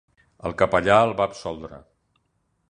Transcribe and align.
El 0.49 0.55
capellà 0.61 0.97
el 1.09 1.13
va 1.19 1.27
absoldre. 1.33 1.79